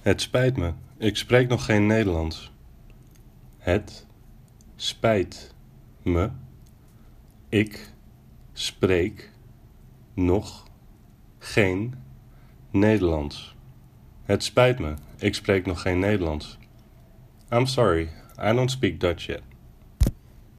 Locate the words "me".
0.56-0.72, 6.02-6.30, 14.78-14.94